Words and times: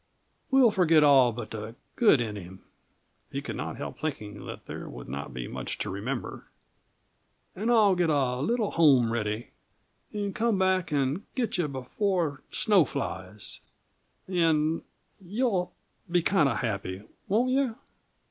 We'll 0.49 0.71
forget 0.71 1.03
all 1.03 1.31
but 1.31 1.51
the 1.51 1.75
good 1.95 2.21
in 2.21 2.35
him" 2.35 2.63
he 3.31 3.39
could 3.39 3.55
not 3.55 3.77
help 3.77 3.99
thinking 3.99 4.47
that 4.47 4.65
there 4.65 4.89
would 4.89 5.07
not 5.07 5.31
be 5.31 5.47
much 5.47 5.77
to 5.77 5.91
remember 5.91 6.45
"and 7.55 7.69
I'll 7.71 7.93
get 7.93 8.09
a 8.09 8.37
little 8.39 8.71
home 8.71 9.13
ready, 9.13 9.51
and 10.11 10.33
come 10.33 10.57
back 10.57 10.91
and 10.91 11.25
get 11.35 11.59
you 11.59 11.67
before 11.67 12.41
snow 12.49 12.83
flies 12.83 13.59
and 14.27 14.81
you'll 15.23 15.71
be 16.09 16.23
kind 16.23 16.49
of 16.49 16.57
happy, 16.61 17.03
won't 17.27 17.51
you? 17.51 17.75